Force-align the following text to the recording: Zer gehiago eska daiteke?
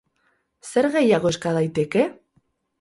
Zer 0.69 0.87
gehiago 0.95 1.33
eska 1.35 1.55
daiteke? 1.61 2.11